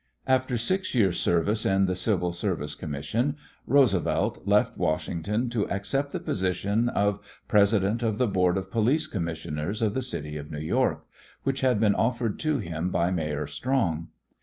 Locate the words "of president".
6.89-8.01